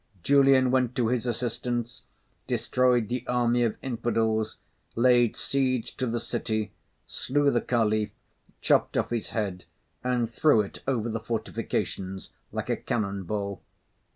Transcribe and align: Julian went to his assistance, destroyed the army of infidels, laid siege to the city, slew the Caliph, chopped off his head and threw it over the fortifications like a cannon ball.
Julian 0.23 0.71
went 0.71 0.95
to 0.95 1.09
his 1.09 1.27
assistance, 1.27 2.01
destroyed 2.47 3.07
the 3.07 3.23
army 3.27 3.61
of 3.61 3.75
infidels, 3.83 4.57
laid 4.95 5.35
siege 5.35 5.95
to 5.97 6.07
the 6.07 6.19
city, 6.19 6.71
slew 7.05 7.51
the 7.51 7.61
Caliph, 7.61 8.09
chopped 8.61 8.97
off 8.97 9.11
his 9.11 9.29
head 9.29 9.65
and 10.03 10.27
threw 10.27 10.61
it 10.61 10.81
over 10.87 11.07
the 11.07 11.19
fortifications 11.19 12.31
like 12.51 12.71
a 12.71 12.77
cannon 12.77 13.25
ball. 13.25 13.61